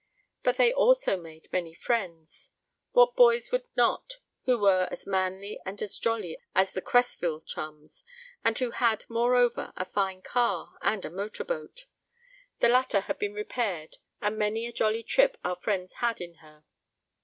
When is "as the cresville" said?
6.55-7.41